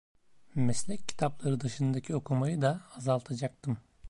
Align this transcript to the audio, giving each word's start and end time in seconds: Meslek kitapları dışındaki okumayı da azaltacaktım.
Meslek 0.55 1.07
kitapları 1.07 1.59
dışındaki 1.59 2.15
okumayı 2.15 2.61
da 2.61 2.81
azaltacaktım. 2.97 3.77